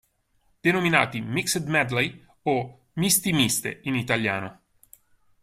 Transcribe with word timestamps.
Denominati 0.67 1.21
"mixed 1.21 1.67
medley" 1.67 2.25
o 2.41 2.85
"misti 2.95 3.31
miste" 3.33 3.81
in 3.83 3.93
italiano. 3.93 4.61